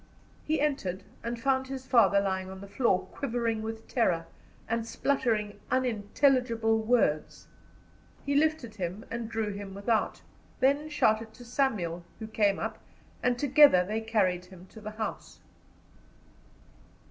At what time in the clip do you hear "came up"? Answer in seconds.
12.25-12.79